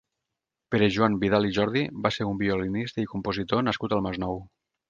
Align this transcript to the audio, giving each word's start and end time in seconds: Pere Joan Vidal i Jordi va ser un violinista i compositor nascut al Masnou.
Pere 0.75 0.87
Joan 0.95 1.17
Vidal 1.25 1.45
i 1.51 1.53
Jordi 1.59 1.83
va 2.07 2.13
ser 2.17 2.29
un 2.31 2.41
violinista 2.41 3.05
i 3.05 3.09
compositor 3.15 3.65
nascut 3.69 3.99
al 4.01 4.07
Masnou. 4.09 4.43